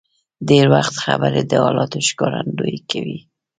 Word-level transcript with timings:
ډېر 0.49 0.65
وخت 0.75 0.95
خبرې 1.03 1.41
د 1.45 1.51
حالاتو 1.63 1.97
ښکارندویي 2.07 2.79
کوي. 2.91 3.19